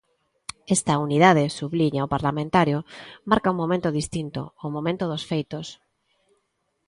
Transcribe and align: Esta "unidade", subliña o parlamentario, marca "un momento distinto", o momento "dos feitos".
Esta 0.75 0.93
"unidade", 1.05 1.45
subliña 1.59 2.05
o 2.07 2.11
parlamentario, 2.15 2.77
marca 3.31 3.53
"un 3.53 3.59
momento 3.63 3.89
distinto", 3.99 4.41
o 4.65 4.67
momento 4.75 5.03
"dos 5.11 5.23
feitos". 5.31 5.67